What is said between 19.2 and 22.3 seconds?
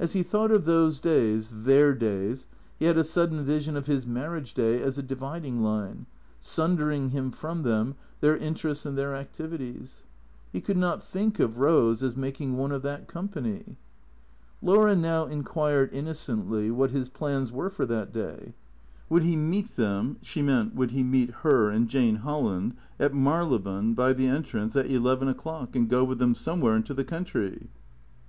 he meet them (she meant, would he meet her and Jane